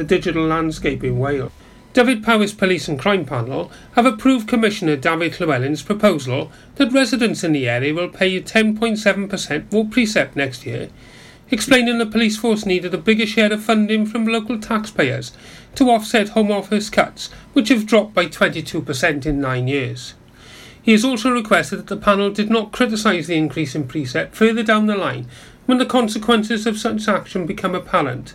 [0.00, 1.50] the digital landscape in Wales.
[1.92, 7.68] Dyfed-Powys Police and Crime Panel have approved Commissioner David Llywelyn's proposal that residents in the
[7.68, 10.88] area will pay 10.7% more precept next year,
[11.50, 15.32] explaining the police force needed a bigger share of funding from local taxpayers
[15.74, 20.14] to offset Home Office cuts, which have dropped by 22% in nine years.
[20.80, 24.62] He has also requested that the panel did not criticise the increase in precept further
[24.62, 25.26] down the line
[25.66, 28.34] when the consequences of such action become apparent.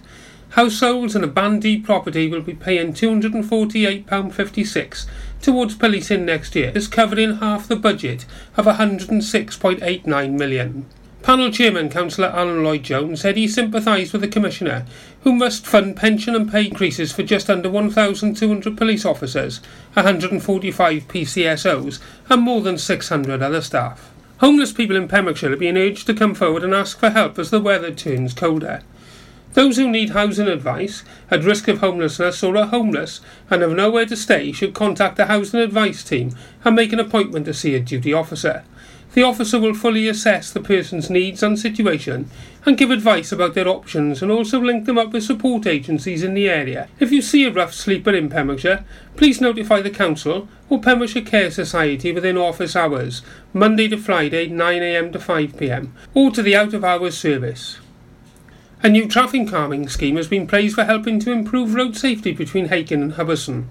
[0.53, 5.05] Households in a Band D property will be paying £248.56
[5.41, 10.85] towards policing next year, this covering half the budget of £106.89 million.
[11.23, 14.85] Panel Chairman Councillor Alun Lloyd Jones said he sympathised with the Commissioner,
[15.21, 19.59] who must fund pension and pay increases for just under 1,200 police officers,
[19.93, 21.99] 145 PCSOs,
[22.29, 24.11] and more than 600 other staff.
[24.37, 27.49] Homeless people in Pembrokeshire are being urged to come forward and ask for help as
[27.49, 28.83] the weather turns colder.
[29.53, 33.21] Those who need housing advice, at risk of homelessness or are homeless
[33.51, 37.45] and have nowhere to stay should contact the housing advice team and make an appointment
[37.45, 38.63] to see a duty officer.
[39.13, 42.31] The officer will fully assess the person's needs and situation
[42.65, 46.33] and give advice about their options and also link them up with support agencies in
[46.33, 46.87] the area.
[46.99, 48.83] If you see a rough sleeper in Pembrokeshire,
[49.15, 53.21] please notify the council or Pembrokeshire Care Society within office hours,
[53.53, 57.77] Monday to Friday 9am to 5pm, or to the out of hours service.
[58.85, 62.67] A new traffic calming scheme has been praised for helping to improve road safety between
[62.67, 63.67] Hakin and Hubberston.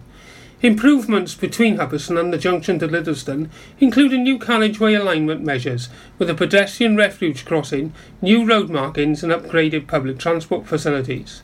[0.63, 6.31] Improvements between Hubberston and the junction to Liddeston include a new carriageway alignment measures with
[6.31, 11.43] a pedestrian refuge crossing, new road markings and upgraded public transport facilities.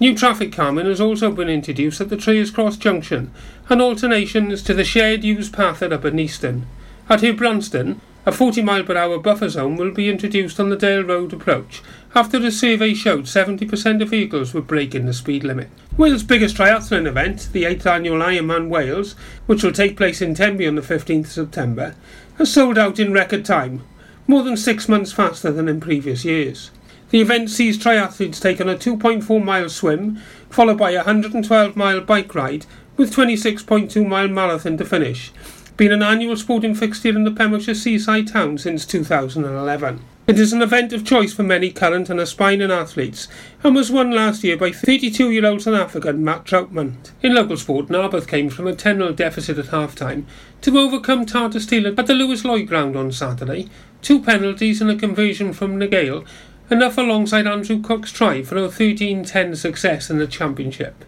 [0.00, 3.30] New traffic calming has also been introduced at the Tiers Cross junction
[3.68, 6.62] and alternations to the shared use path at Upper Neeston.
[7.10, 11.02] At Branston, a 40 mile per hour buffer zone will be introduced on the Dale
[11.02, 11.82] Road approach
[12.14, 15.68] after a survey showed 70% of vehicles were breaking the speed limit.
[15.96, 19.14] Wales' biggest triathlon event, the 8th annual Ironman Wales,
[19.46, 21.94] which will take place in Tenby on the 15th September,
[22.38, 23.82] has sold out in record time,
[24.26, 26.70] more than six months faster than in previous years.
[27.10, 30.16] The event sees triathletes take on a 2.4 mile swim,
[30.48, 32.64] followed by a 112 mile bike ride,
[32.96, 35.32] with 26.2 mile marathon to finish,
[35.76, 40.00] being an annual sporting fixture in the Pembrokeshire seaside town since 2011.
[40.26, 43.28] It is an event of choice for many current and aspiring athletes
[43.62, 46.96] and was won last year by 32 year old South African Matt Trautman.
[47.22, 50.26] In local sport, Narberth came from a 10 0 deficit at half time
[50.62, 53.68] to overcome Tata Steel at the Lewis Lloyd ground on Saturday.
[54.00, 56.24] Two penalties and a conversion from Nagale,
[56.70, 61.04] enough alongside Andrew Cook's try for a 13 10 success in the championship.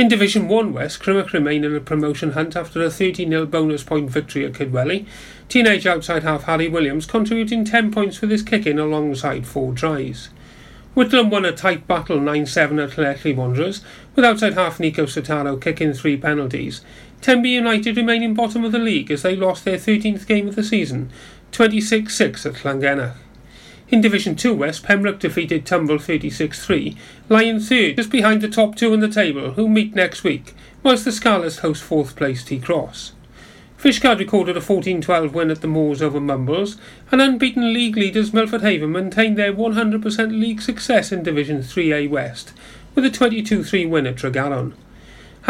[0.00, 3.84] In Division 1 West, Crymych remain in a promotion hunt after a 30 0 bonus
[3.84, 5.04] point victory at Kidwelly.
[5.50, 10.30] Teenage outside half Harry Williams contributing 10 points for this kicking alongside four tries.
[10.96, 13.82] Whitland won a tight battle 9 7 at Llanelli Wanderers,
[14.16, 16.80] with outside half Nico Sotaro kicking three penalties.
[17.20, 20.64] Tenby United remaining bottom of the league as they lost their 13th game of the
[20.64, 21.10] season,
[21.52, 23.16] 26 6 at Llangennech.
[23.90, 26.96] In Division 2 West, Pembroke defeated Tumble 36-3,
[27.28, 31.04] lying third just behind the top two in the table, who meet next week, whilst
[31.04, 33.14] the Scarlets host fourth place Tycroes.
[33.76, 36.76] Fishguard recorded a 14-12 win at the Moors over Mumbles,
[37.10, 42.52] and unbeaten league leaders Milford Haven maintained their 100% league success in Division 3A West,
[42.94, 44.74] with a 22-3 win at Tregaron.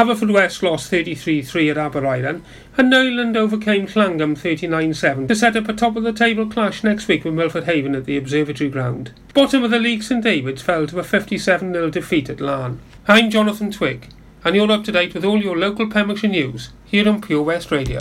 [0.00, 2.41] Haverfordwest lost 33-3 at Aberaeron,
[2.78, 7.65] and Neyland overcame Llangwm 39-7 to set up a top-of-the-table clash next week with Milford
[7.65, 9.12] Haven at the Observatory Ground.
[9.34, 12.78] Bottom of the league St David's fell to a 57-0 defeat at Laugharne.
[13.06, 14.09] I'm Jonathan Twig,
[14.43, 17.71] and you're up to date with all your local Pembrokeshire news here on Pure West
[17.71, 18.00] Radio.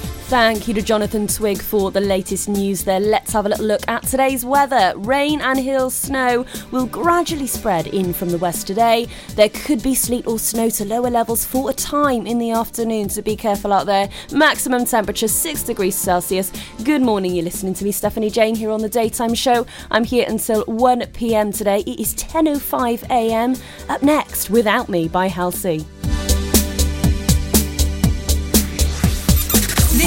[0.31, 3.01] Thank you to Jonathan Twig for the latest news there.
[3.01, 4.93] Let's have a little look at today's weather.
[4.95, 9.09] Rain and hill snow will gradually spread in from the west today.
[9.35, 13.09] There could be sleet or snow to lower levels for a time in the afternoon,
[13.09, 14.09] so be careful out there.
[14.31, 16.49] Maximum temperature 6 degrees Celsius.
[16.85, 19.65] Good morning, you're listening to me, Stephanie Jane, here on the Daytime Show.
[19.91, 21.81] I'm here until 1 pm today.
[21.81, 23.57] It is 10.05 am.
[23.89, 25.85] Up next, Without Me by Halsey.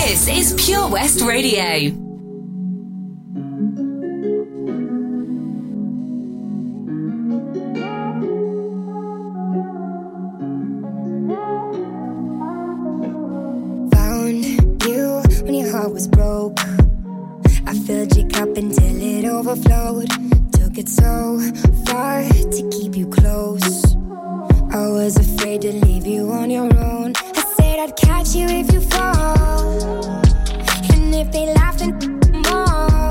[0.06, 1.89] This is Pure West Radio.
[13.93, 14.45] Found
[14.85, 16.61] you when your heart was broke.
[17.67, 20.11] I filled your cup until it overflowed.
[20.53, 21.41] Took it so
[21.87, 23.97] far to keep you close.
[24.71, 27.15] I was afraid to leave you on your own.
[27.75, 30.05] Said I'd catch you if you fall.
[30.93, 31.99] And if they laugh, then
[32.47, 33.11] more.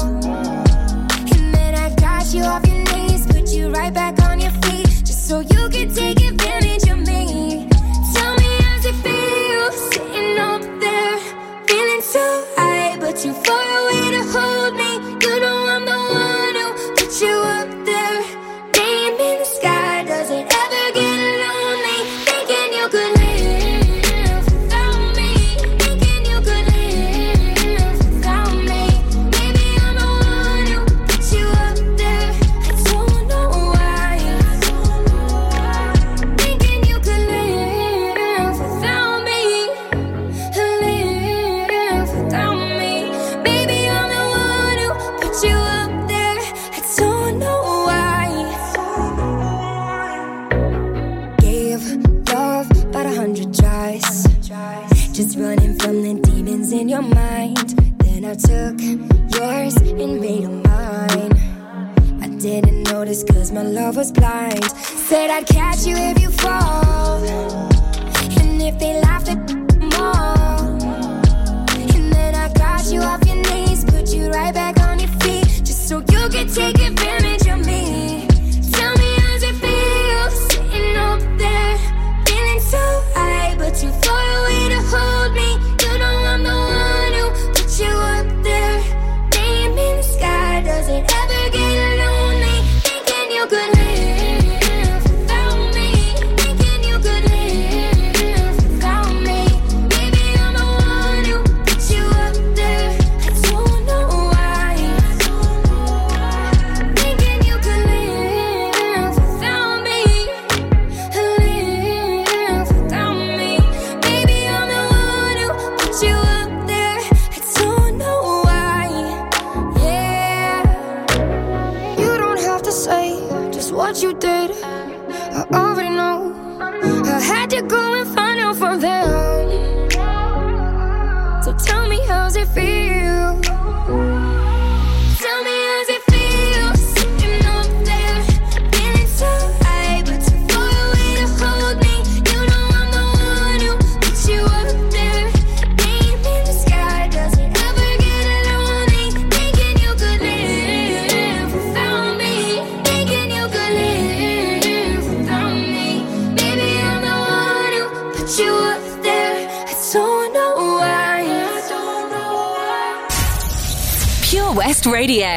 [1.33, 4.87] And then I got you off your knees, put you right back on your feet,
[5.03, 7.67] just so you can take advantage of me.
[8.13, 8.51] Tell me
[8.89, 11.19] it feel sitting up there,
[11.67, 13.72] feeling so high, but you fall.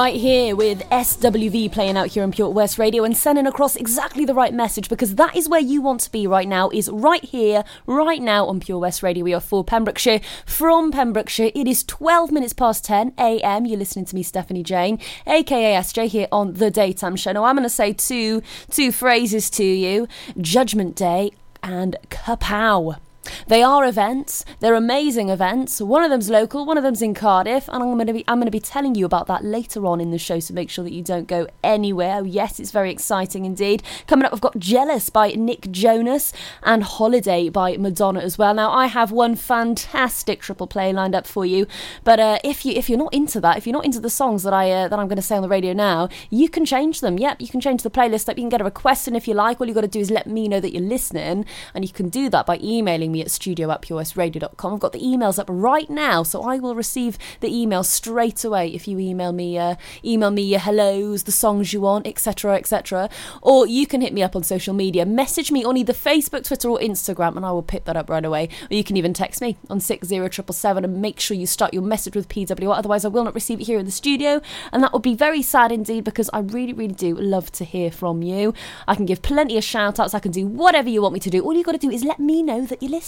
[0.00, 4.24] Right here with SWV playing out here on Pure West Radio and sending across exactly
[4.24, 7.22] the right message because that is where you want to be right now, is right
[7.22, 9.22] here, right now on Pure West Radio.
[9.22, 10.22] We are for Pembrokeshire.
[10.46, 13.66] From Pembrokeshire, it is 12 minutes past 10 a.m.
[13.66, 17.32] You're listening to me, Stephanie Jane, aka SJ, here on The Daytime Show.
[17.32, 20.08] Now, I'm going to say two, two phrases to you
[20.40, 22.96] Judgment Day and Kapow.
[23.46, 24.44] They are events.
[24.60, 25.80] They're amazing events.
[25.80, 28.38] One of them's local, one of them's in Cardiff, and I'm going to be I'm
[28.38, 30.40] going to be telling you about that later on in the show.
[30.40, 32.18] So make sure that you don't go anywhere.
[32.18, 33.82] Oh, yes, it's very exciting indeed.
[34.06, 36.32] Coming up, we've got "Jealous" by Nick Jonas
[36.62, 38.54] and "Holiday" by Madonna as well.
[38.54, 41.66] Now I have one fantastic triple play lined up for you,
[42.04, 44.42] but uh, if you if you're not into that, if you're not into the songs
[44.42, 47.00] that I uh, that I'm going to say on the radio now, you can change
[47.00, 47.18] them.
[47.18, 48.28] Yep, you can change the playlist.
[48.28, 50.00] Up, you can get a request, and if you like, all you got to do
[50.00, 51.44] is let me know that you're listening,
[51.74, 53.70] and you can do that by emailing me at studio.
[53.70, 58.68] I've got the emails up right now, so I will receive the email straight away
[58.68, 63.08] if you email me, uh, email me your hellos, the songs you want, etc., etc.
[63.42, 65.04] Or you can hit me up on social media.
[65.06, 68.24] Message me on either Facebook, Twitter, or Instagram, and I will pick that up right
[68.24, 68.48] away.
[68.70, 71.46] Or you can even text me on six zero triple seven and make sure you
[71.46, 72.76] start your message with PWR.
[72.76, 74.40] Otherwise, I will not receive it here in the studio,
[74.72, 77.90] and that would be very sad indeed because I really, really do love to hear
[77.90, 78.54] from you.
[78.86, 80.14] I can give plenty of shout outs.
[80.14, 81.42] I can do whatever you want me to do.
[81.42, 82.99] All you got to do is let me know that you're listening.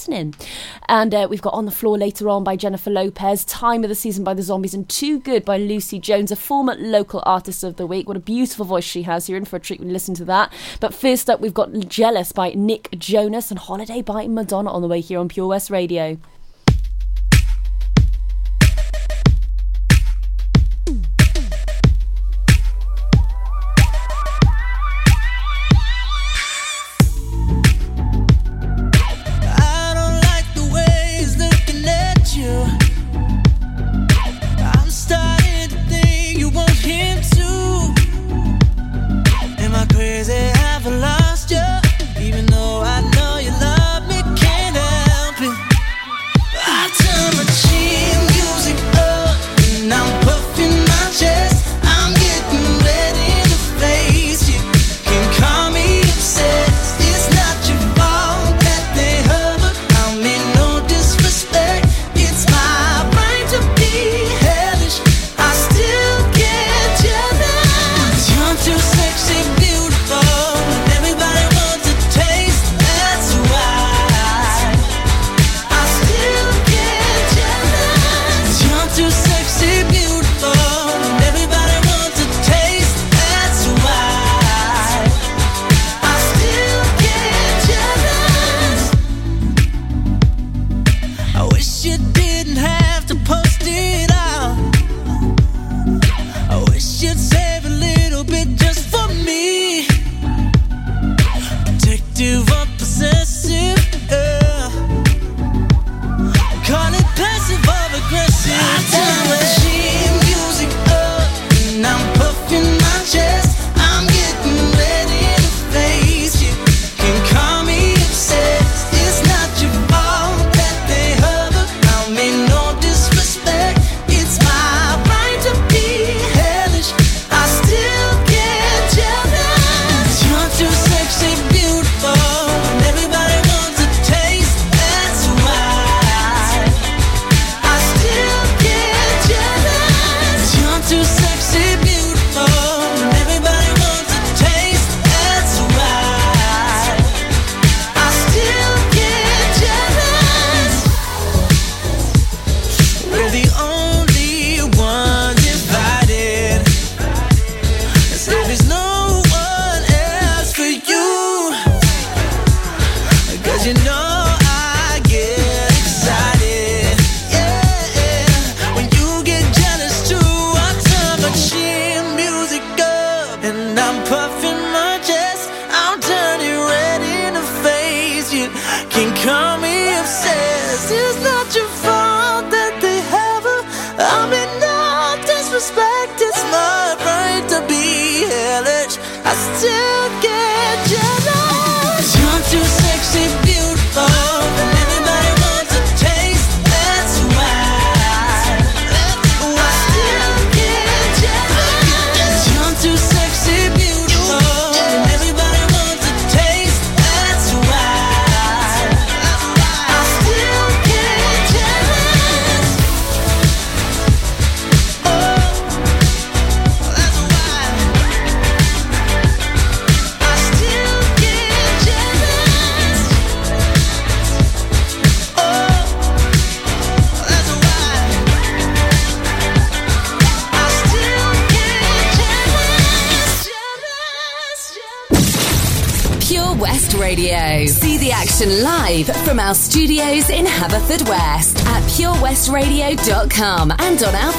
[0.89, 3.95] And uh, we've got On the Floor later on by Jennifer Lopez, Time of the
[3.95, 7.77] Season by the Zombies, and Too Good by Lucy Jones, a former local artist of
[7.77, 8.09] the week.
[8.09, 9.29] What a beautiful voice she has.
[9.29, 10.53] You're in for a treat when you listen to that.
[10.81, 14.89] But first up, we've got Jealous by Nick Jonas and Holiday by Madonna on the
[14.89, 16.19] way here on Pure West Radio.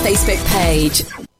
[0.03, 1.32] Facebook page.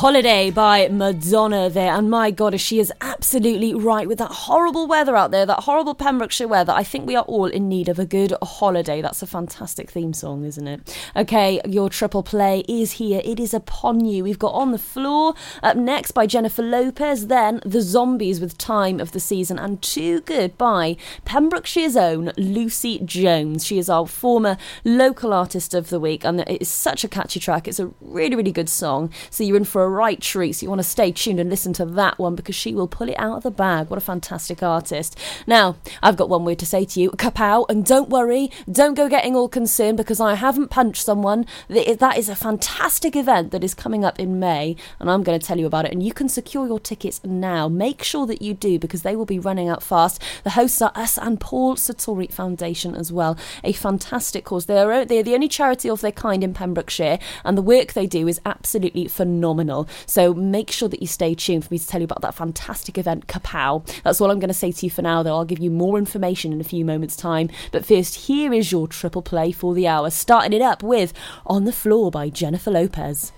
[0.00, 1.92] Holiday by Madonna there.
[1.92, 5.94] And my God, she is absolutely right with that horrible weather out there, that horrible
[5.94, 6.72] Pembrokeshire weather.
[6.72, 9.02] I think we are all in need of a good holiday.
[9.02, 10.98] That's a fantastic theme song, isn't it?
[11.14, 13.20] Okay, your triple play is here.
[13.22, 14.24] It is upon you.
[14.24, 19.00] We've got On the Floor up next by Jennifer Lopez, then The Zombies with Time
[19.00, 23.66] of the Season, and Too Good by Pembrokeshire's own Lucy Jones.
[23.66, 27.38] She is our former local artist of the week, and it is such a catchy
[27.38, 27.68] track.
[27.68, 29.12] It's a really, really good song.
[29.28, 30.52] So you're in for a right treat.
[30.52, 33.08] So you want to stay tuned and listen to that one because she will pull
[33.08, 33.90] it out of the bag.
[33.90, 35.18] What a fantastic artist.
[35.46, 37.66] Now, I've got one word to say to you kapow.
[37.68, 41.46] And don't worry, don't go getting all concerned because I haven't punched someone.
[41.68, 45.46] That is a fantastic event that is coming up in May, and I'm going to
[45.46, 45.92] tell you about it.
[45.92, 47.68] And you can secure your tickets now.
[47.68, 50.22] Make sure that you do because they will be running out fast.
[50.44, 53.36] The hosts are us and Paul Sartori Foundation as well.
[53.64, 54.66] A fantastic cause.
[54.66, 58.28] They're, they're the only charity of their kind in Pembrokeshire, and the work they do
[58.28, 59.79] is absolutely phenomenal.
[60.06, 62.98] So make sure that you stay tuned for me to tell you about that fantastic
[62.98, 63.86] event, Kapow.
[64.02, 65.36] That's all I'm going to say to you for now, though.
[65.36, 67.50] I'll give you more information in a few moments' time.
[67.72, 71.12] But first, here is your triple play for the hour, starting it up with
[71.46, 73.32] On the Floor by Jennifer Lopez.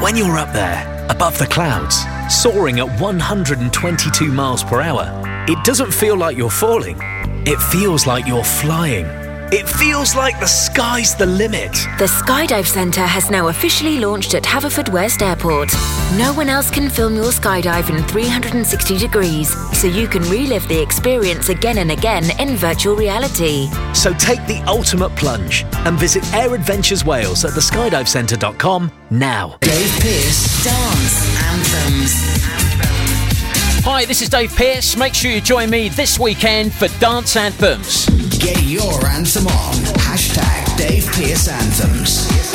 [0.00, 5.92] When you're up there, above the clouds, soaring at 122 miles per hour, it doesn't
[5.92, 6.98] feel like you're falling.
[7.46, 9.25] It feels like you're flying.
[9.52, 11.70] It feels like the sky's the limit.
[11.98, 15.72] The Skydive Centre has now officially launched at Haverfordwest Airport.
[16.18, 20.82] No one else can film your skydive in 360 degrees, so you can relive the
[20.82, 23.68] experience again and again in virtual reality.
[23.94, 29.58] So take the ultimate plunge and visit Air Adventures Wales at theskydivecentre.com now.
[29.60, 32.46] Dave Pearce Dance Anthems.
[33.84, 34.96] Hi, this is Dave Pearce.
[34.96, 38.25] Make sure you join me this weekend for Dance Anthems.
[38.38, 39.74] Get your anthem on.
[39.98, 42.45] Hashtag Dave Pearce Anthems.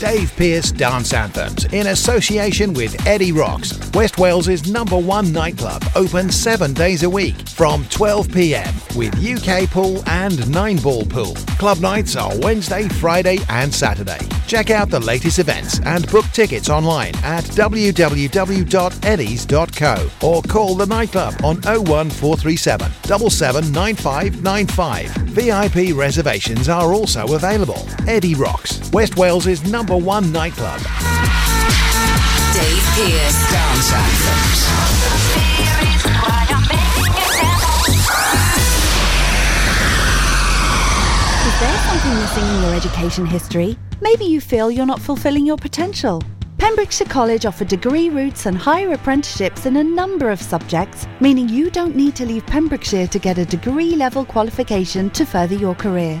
[0.00, 6.30] Dave Pearce Dance Anthems in association with Eddie Rocks, West Wales's number one nightclub, open
[6.30, 11.34] seven days a week from 12 pm with UK pool and nine ball pool.
[11.58, 14.20] Club nights are Wednesday, Friday, and Saturday.
[14.46, 17.86] Check out the latest events and book tickets online at www.eddies.co
[20.26, 25.20] or call the nightclub on 01437 779595.
[25.30, 27.86] VIP reservations are also available.
[28.08, 30.80] Eddie Rocks, West Wales's number one nightclub.
[32.52, 33.50] Dave Pearce.
[33.50, 34.60] Dance Anthems.
[41.46, 43.76] Is there something missing in your education history?
[44.00, 46.22] Maybe you feel you're not fulfilling your potential.
[46.58, 51.70] Pembrokeshire College offer degree routes and higher apprenticeships in a number of subjects, meaning you
[51.70, 56.20] don't need to leave Pembrokeshire to get a degree level qualification to further your career.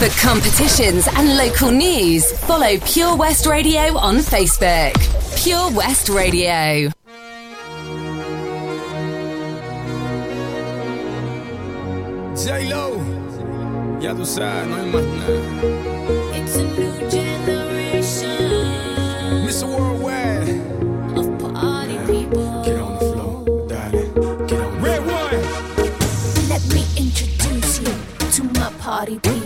[0.00, 4.94] For competitions and local news, follow Pure West Radio on Facebook.
[5.44, 6.90] Pure West Radio.
[12.34, 12.96] J-Lo,
[14.00, 16.34] ya tú sabes, no hay más nada.
[16.34, 18.30] It's a new generation
[19.44, 19.66] Mr.
[19.68, 20.48] Worldwide,
[21.18, 22.62] of party people.
[22.64, 24.82] get on the floor, darling, get on.
[24.82, 27.92] Red one, Let me introduce you
[28.32, 29.39] to my party people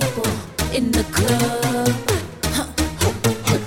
[0.75, 1.95] in the club.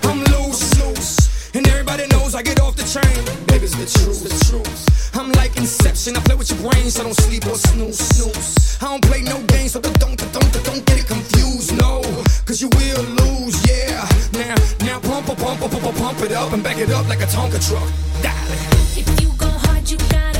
[0.03, 3.23] I'm loose, loose, and everybody knows I get off the train.
[3.47, 5.15] Baby, it's the truth, the truth.
[5.15, 8.77] I'm like Inception, I play with your brain, so don't sleep or snooze, snooze.
[8.81, 12.01] I don't play no games, so don't, don't, don't, don't get it confused, no.
[12.45, 14.03] Cause you will lose, yeah.
[14.33, 17.21] Now, now pump, pump, pump, pump, pump, pump it up and back it up like
[17.21, 17.87] a Tonka truck.
[18.21, 18.59] Darling.
[18.99, 20.36] If you go hard, you gotta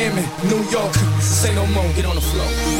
[0.00, 0.94] Miami, New York.
[1.20, 2.79] Say no more, get on the floor.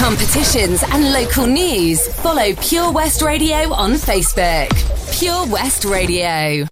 [0.00, 4.70] Competitions and local news, follow Pure West Radio on Facebook.
[5.18, 6.66] Pure West Radio.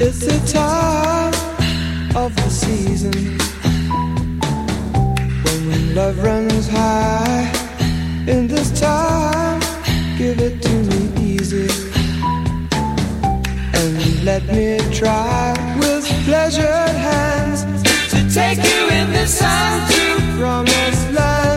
[0.00, 1.34] It's the time
[2.16, 3.38] of the season
[5.44, 7.52] when, love runs high.
[8.26, 9.60] In this time,
[10.18, 11.89] give it to me easy
[14.30, 17.64] let me try with pleasured hands
[18.12, 20.04] to take you in the sun to
[20.38, 21.49] promised lands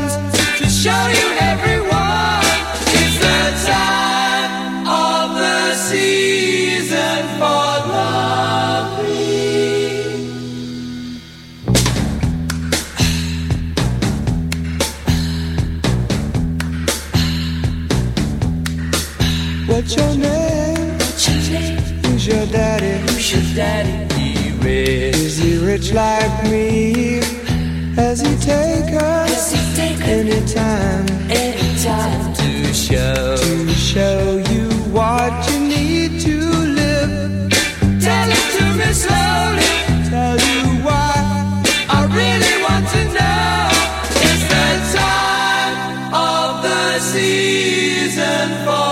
[23.55, 24.13] daddy?
[24.19, 25.15] He rich.
[25.15, 27.21] Is he rich like me?
[27.95, 28.99] Has he taken?
[28.99, 31.05] Has he taken any time?
[31.29, 36.37] Any time to show to show you what you need to
[36.79, 37.51] live.
[38.01, 39.73] Tell it to me slowly.
[40.09, 41.13] Tell you why
[41.89, 43.69] I really want to know.
[44.29, 48.82] It's the time of the season for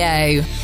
[0.00, 0.61] Radio.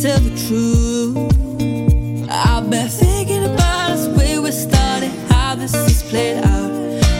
[0.00, 1.16] Tell the truth.
[2.30, 6.70] I've been thinking about us, where we started, how this is played out,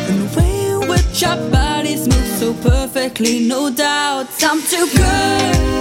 [0.09, 4.43] and the way in which our bodies move so perfectly, no doubts.
[4.43, 5.80] I'm too good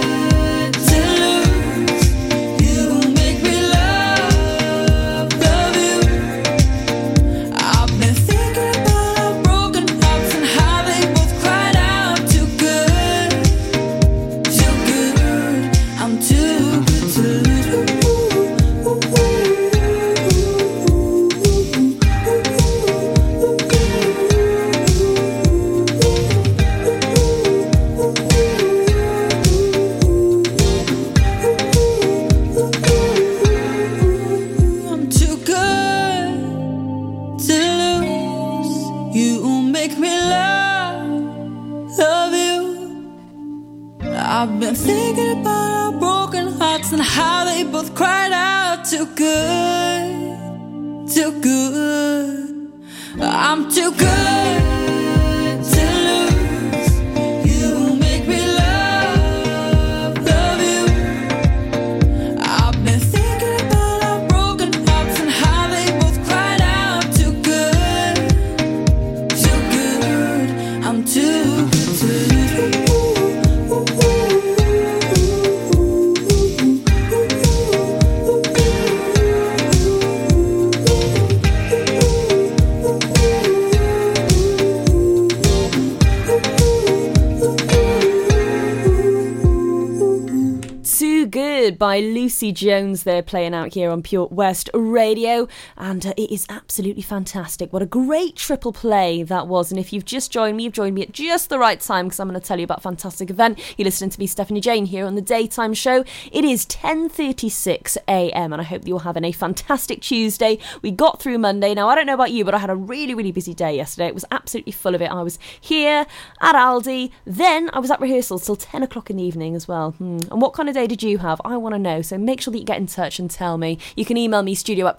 [92.40, 93.02] Lucy Jones.
[93.02, 95.46] They're playing out here on Pure West Radio,
[95.80, 97.72] and uh, it is absolutely fantastic.
[97.72, 99.72] What a great triple play that was!
[99.72, 102.20] And if you've just joined me, you've joined me at just the right time because
[102.20, 103.58] I'm going to tell you about a fantastic event.
[103.76, 106.04] You're listening to me, Stephanie Jane, here on the daytime show.
[106.30, 108.52] It is 10:36 a.m.
[108.52, 110.58] and I hope you're having a fantastic Tuesday.
[110.82, 111.74] We got through Monday.
[111.74, 114.06] Now I don't know about you, but I had a really, really busy day yesterday.
[114.06, 115.10] It was absolutely full of it.
[115.10, 116.06] I was here
[116.40, 119.92] at Aldi, then I was at rehearsals till 10 o'clock in the evening as well.
[119.92, 120.18] Hmm.
[120.30, 121.40] And what kind of day did you have?
[121.44, 122.02] I want to know.
[122.02, 123.78] So make sure that you get in touch and tell me.
[123.96, 124.98] You can email me studio at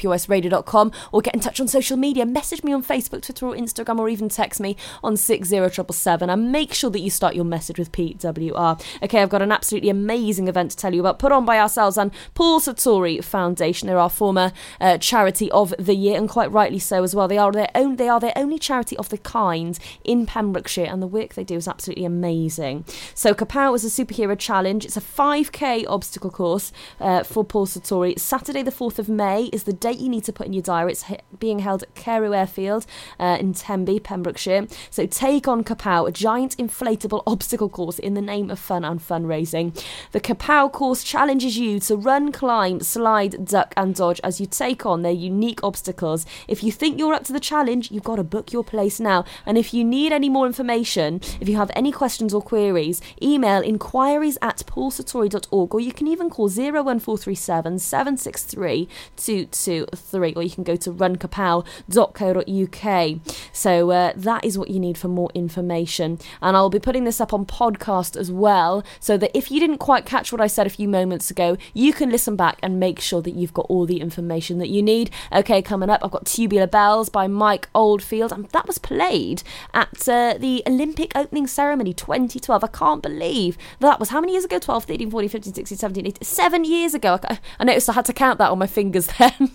[0.82, 2.26] purewestradio.com or get in touch on social media.
[2.26, 6.30] Message me on Facebook, Twitter, or Instagram, or even text me on 60777.
[6.30, 8.82] And make sure that you start your message with PWR.
[9.04, 11.98] Okay, I've got an absolutely amazing event to tell you about, put on by ourselves
[11.98, 13.88] and Paul Sartori Foundation.
[13.88, 17.28] They're our former uh, charity of the year, and quite rightly so as well.
[17.28, 17.96] They are their own.
[17.96, 21.56] They are their only charity of the kind in Pembrokeshire, and the work they do
[21.56, 22.86] is absolutely amazing.
[23.14, 24.86] So Kapow is a superhero challenge.
[24.86, 28.18] It's a 5k obstacle course uh, for Paul Sartori.
[28.20, 30.92] Saturday, the 4th of May, is the date you need to put in your diary.
[30.92, 31.06] It's
[31.40, 32.86] being held at Carew Airfield
[33.20, 34.68] uh, in Tenby, Pembrokeshire.
[34.90, 39.00] So take on Kapow, a giant inflatable obstacle course in the name of fun and
[39.00, 39.74] fundraising.
[40.12, 44.86] The Kapow course challenges you to run, climb, slide, duck, and dodge as you take
[44.86, 46.26] on their unique obstacles.
[46.48, 49.24] If you think you're up to the challenge, you've got to book your place now.
[49.46, 53.62] And if you need any more information, if you have any questions or queries, email
[53.62, 60.64] inquiries at paulsartori.org or you can can even call 01437 763 223 or you can
[60.64, 63.20] go to runkapow.co.uk.
[63.52, 66.20] So uh, that is what you need for more information.
[66.42, 69.80] And I'll be putting this up on podcast as well so that if you didn't
[69.80, 73.00] quite catch what I said a few moments ago, you can listen back and make
[73.00, 75.10] sure that you've got all the information that you need.
[75.32, 79.44] Okay, coming up, I've got Tubular Bells by Mike Oldfield, and that was played
[79.74, 82.64] at uh, the Olympic opening ceremony 2012.
[82.64, 84.60] I can't believe that was how many years ago?
[84.60, 87.20] 12, 13, 14, 15, 16, 17, 18, seven years ago.
[87.60, 89.52] I noticed I had to count that on my fingers then.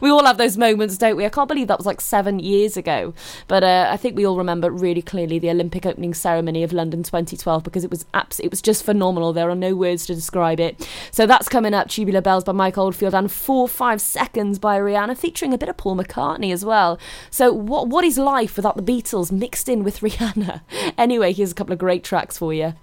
[0.00, 1.24] we all have those moments, don't we?
[1.24, 3.14] I can't believe that was like seven years ago.
[3.48, 7.02] But uh, I think we all remember really clearly the Olympic opening ceremony of London
[7.02, 9.32] 2012 because it was abs- it was just phenomenal.
[9.32, 10.88] There are no words to describe it.
[11.10, 11.88] So that's coming up.
[11.88, 15.76] Tubular Bells by Mike Oldfield and Four Five Seconds by Rihanna, featuring a bit of
[15.76, 16.98] Paul McCartney as well.
[17.30, 20.60] So what what is life without the Beatles mixed in with Rihanna?
[20.98, 22.52] Anyway, here's a couple of great tracks for.
[22.52, 22.74] You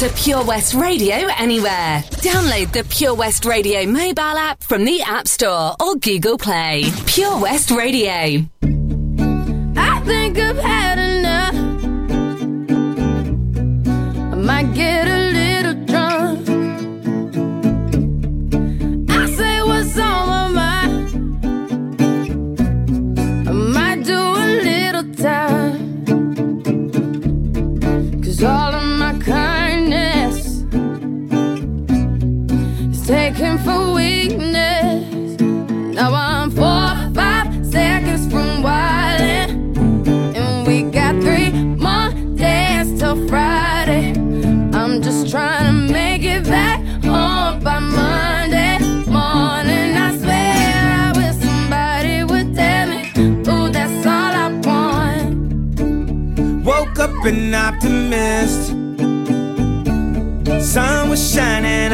[0.00, 2.02] to Pure West Radio anywhere.
[2.22, 6.84] Download the Pure West Radio mobile app from the App Store or Google Play.
[7.04, 8.46] Pure West Radio.
[9.76, 11.54] I think I've had enough.
[14.32, 15.19] I might get a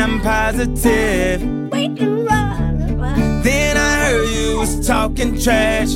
[0.06, 1.40] I'm positive.
[3.42, 5.94] Then I heard you was talking trash.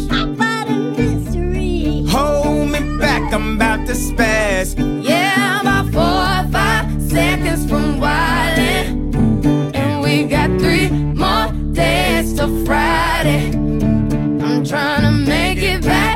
[2.10, 4.74] Hold me back, I'm about to spaz.
[5.04, 9.76] Yeah, I'm about four or five seconds from wildin'.
[9.76, 13.52] And we got three more days till Friday.
[13.52, 16.09] I'm trying to make it back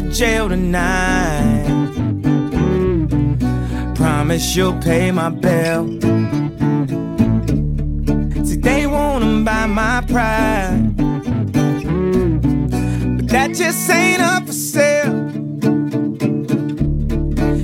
[0.00, 1.66] jail tonight,
[3.94, 5.86] promise you'll pay my bill.
[8.44, 10.96] See, they wanna buy my pride,
[13.16, 15.28] but that just ain't up for sale.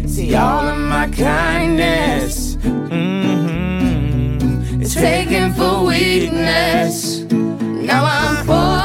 [0.07, 4.41] See, all of my kindness mhm,
[4.82, 7.24] is taken for weakness.
[7.30, 8.76] Now I'm four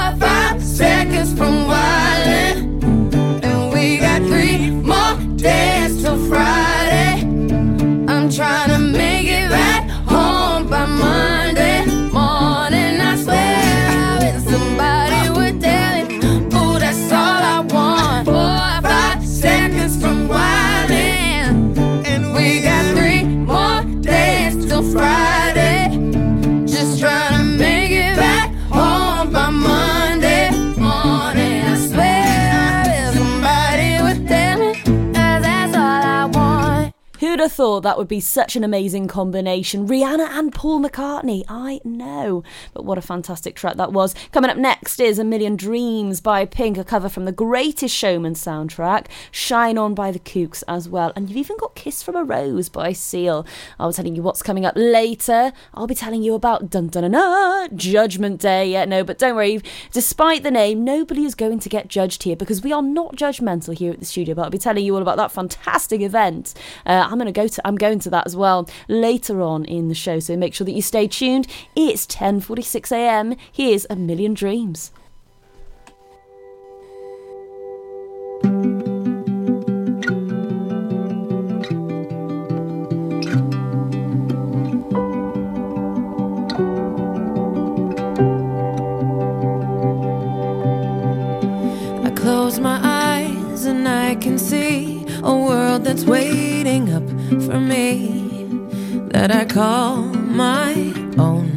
[37.42, 39.88] Who'd have thought that would be such an amazing combination?
[39.88, 41.44] Rihanna and Paul McCartney.
[41.48, 42.44] I know.
[42.72, 44.14] But what a fantastic track that was.
[44.32, 48.36] Coming up next is A Million Dreams by Pink, a cover from the Greatest Showman
[48.36, 49.08] soundtrack.
[49.32, 51.14] Shine On by the Kooks as well.
[51.16, 53.44] And you've even got Kiss from a Rose by Seal.
[53.80, 55.52] I'll be telling you what's coming up later.
[55.74, 58.70] I'll be telling you about Dun Dun Dun Dun, Judgment Day.
[58.70, 59.64] Yeah, no, but don't worry.
[59.92, 63.76] Despite the name, nobody is going to get judged here because we are not judgmental
[63.76, 64.36] here at the studio.
[64.36, 66.54] But I'll be telling you all about that fantastic event.
[66.86, 67.68] Uh, I'm going to go to.
[67.68, 70.20] I'm going to that as well later on in the show.
[70.20, 71.48] So make sure that you stay tuned.
[71.76, 73.36] It's 10:46 a.m.
[73.52, 74.92] Here's a million dreams.
[92.04, 97.04] I close my eyes and I can see a world that's waiting up
[97.40, 98.46] for me
[99.14, 100.04] that I call
[100.44, 100.74] my
[101.18, 101.48] own.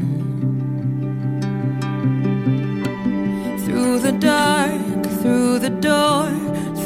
[3.64, 6.29] Through the dark, through the door,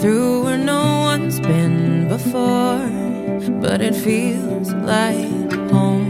[0.00, 2.80] through where no one's been before,
[3.60, 6.08] but it feels like home.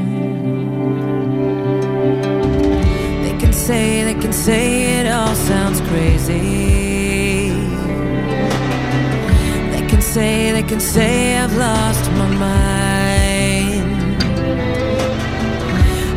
[3.24, 6.77] They can say, they can say it all sounds crazy.
[10.14, 14.22] Say, they can say I've lost my mind.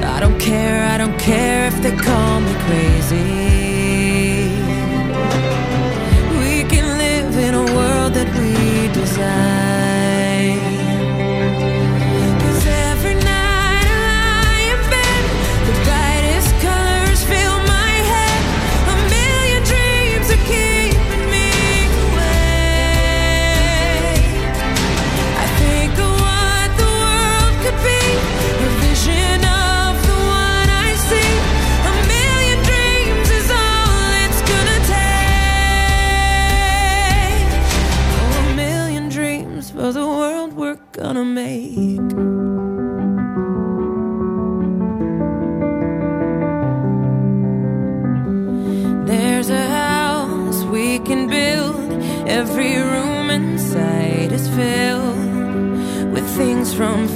[0.05, 3.70] I don't care, I don't care if they call me crazy.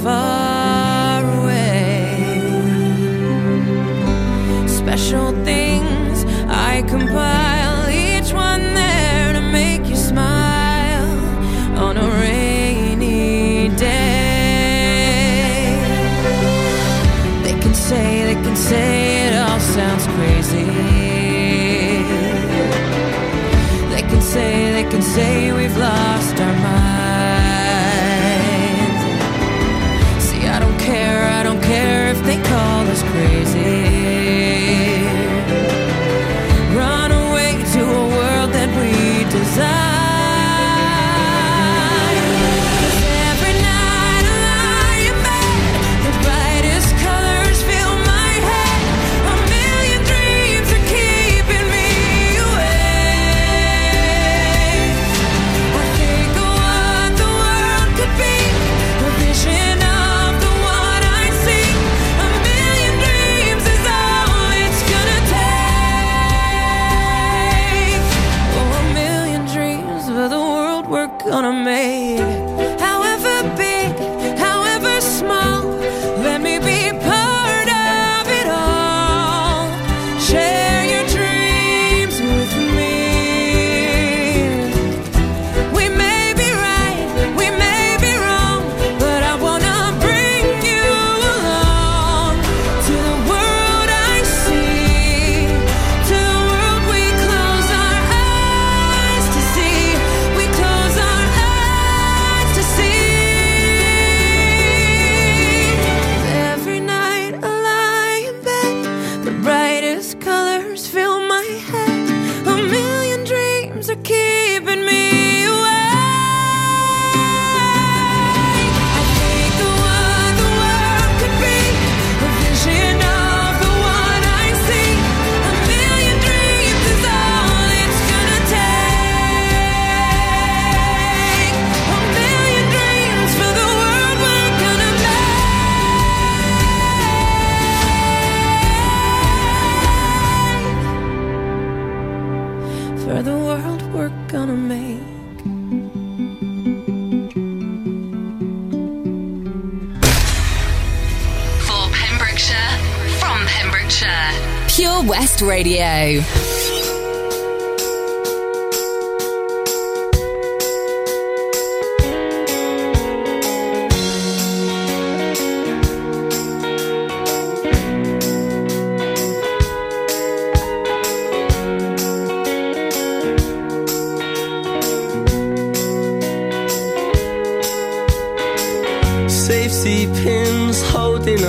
[0.06, 2.06] far away.
[4.68, 5.65] Special things.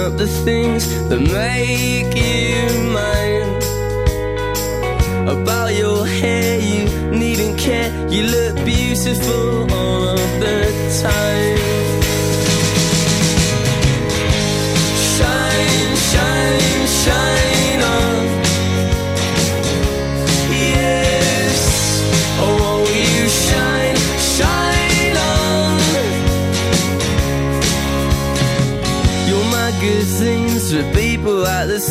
[0.07, 2.63] up the things that make you
[2.97, 3.49] mine.
[5.27, 9.86] About your hair, you needn't care, you look beautiful.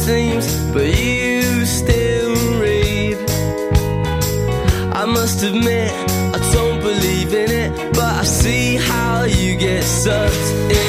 [0.06, 3.16] seems, but you still read.
[4.94, 5.90] I must admit,
[6.36, 10.85] I don't believe in it, but I see how you get sucked in.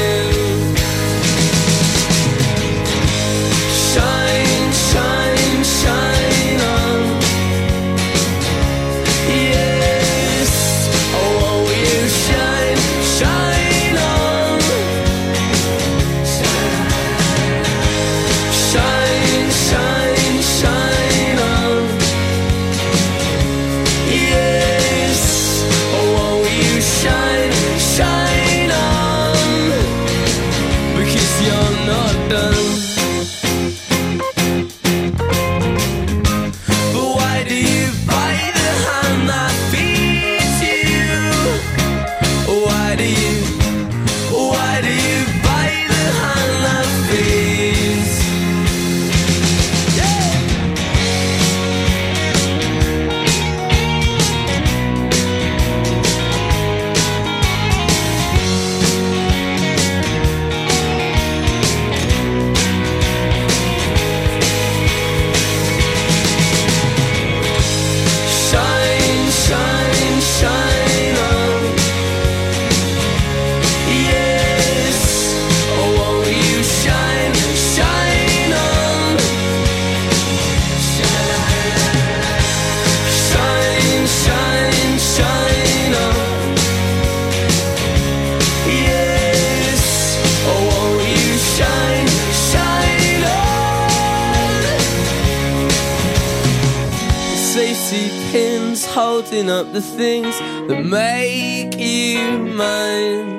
[99.97, 100.37] Things
[100.67, 103.35] that make you mine.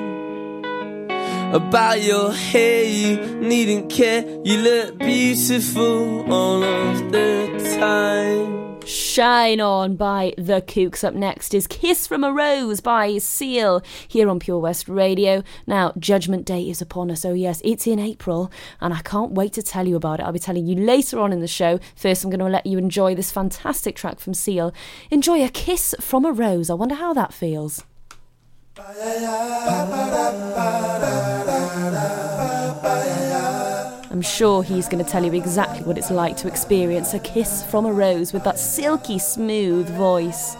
[1.54, 4.22] About your hair, you needn't care.
[4.44, 8.57] You look beautiful all of the time.
[9.18, 11.02] Shine On by The Kooks.
[11.02, 15.42] Up next is Kiss from a Rose by Seal here on Pure West Radio.
[15.66, 17.24] Now, Judgment Day is upon us.
[17.24, 18.48] Oh, yes, it's in April,
[18.80, 20.22] and I can't wait to tell you about it.
[20.22, 21.80] I'll be telling you later on in the show.
[21.96, 24.72] First, I'm going to let you enjoy this fantastic track from Seal.
[25.10, 26.70] Enjoy a kiss from a rose.
[26.70, 27.82] I wonder how that feels.
[34.18, 37.62] I'm sure he's going to tell you exactly what it's like to experience a kiss
[37.62, 40.56] from a rose with that silky smooth voice.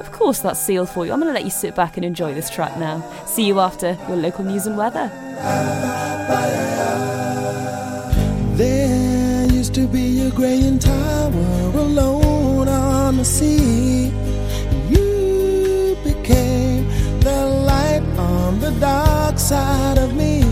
[0.00, 1.12] Of course, that's sealed for you.
[1.12, 3.08] I'm going to let you sit back and enjoy this track now.
[3.24, 5.12] See you after your local news and weather.
[8.56, 14.06] There used to be a graying tower alone on the sea.
[14.90, 16.88] You became
[17.20, 20.51] the light on the dark side of me.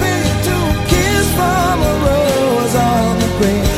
[0.00, 0.56] Feel you to
[0.90, 3.77] kiss from a rose on the grave.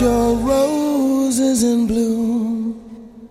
[0.00, 3.28] your rose is in bloom.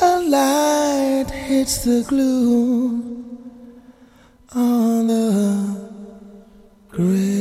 [0.00, 3.50] A light hits the gloom
[4.54, 5.90] on the
[6.88, 7.38] grave.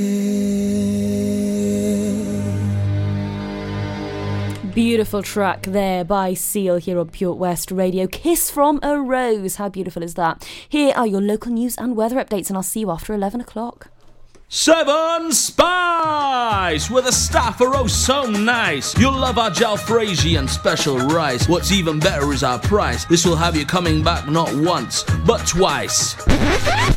[4.73, 8.07] Beautiful track there by Seal here on Pure West Radio.
[8.07, 9.57] Kiss from a Rose.
[9.57, 10.47] How beautiful is that?
[10.67, 13.91] Here are your local news and weather updates, and I'll see you after 11 o'clock.
[14.49, 16.89] Seven Spice!
[16.89, 18.97] Where the staff are oh so nice.
[18.97, 21.49] You'll love our jalfrezi and special rice.
[21.49, 23.03] What's even better is our price.
[23.03, 26.15] This will have you coming back not once, but twice.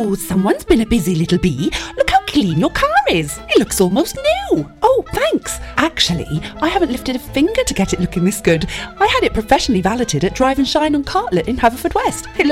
[0.00, 1.72] Oh, someone's been a busy little bee.
[1.96, 3.40] Look how clean your car is.
[3.48, 4.70] It looks almost new.
[4.80, 5.58] Oh, thanks.
[5.76, 8.68] Actually, I haven't lifted a finger to get it looking this good.
[9.00, 12.38] I had it professionally valeted at Drive and Shine on Cartlett in Haverfordwest.
[12.38, 12.46] It